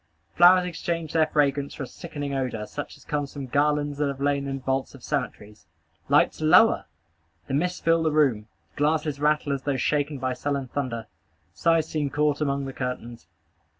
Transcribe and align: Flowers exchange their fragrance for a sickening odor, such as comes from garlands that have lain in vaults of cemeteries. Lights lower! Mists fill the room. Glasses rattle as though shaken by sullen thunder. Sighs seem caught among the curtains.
Flowers 0.33 0.65
exchange 0.65 1.13
their 1.13 1.27
fragrance 1.27 1.75
for 1.75 1.83
a 1.83 1.85
sickening 1.85 2.33
odor, 2.33 2.65
such 2.65 2.97
as 2.97 3.05
comes 3.05 3.31
from 3.31 3.45
garlands 3.45 3.99
that 3.99 4.07
have 4.07 4.19
lain 4.19 4.47
in 4.47 4.59
vaults 4.59 4.95
of 4.95 5.03
cemeteries. 5.03 5.67
Lights 6.09 6.41
lower! 6.41 6.85
Mists 7.47 7.81
fill 7.81 8.01
the 8.01 8.11
room. 8.11 8.47
Glasses 8.75 9.19
rattle 9.19 9.53
as 9.53 9.61
though 9.61 9.77
shaken 9.77 10.17
by 10.17 10.33
sullen 10.33 10.69
thunder. 10.69 11.05
Sighs 11.53 11.87
seem 11.87 12.09
caught 12.09 12.41
among 12.41 12.65
the 12.65 12.73
curtains. 12.73 13.27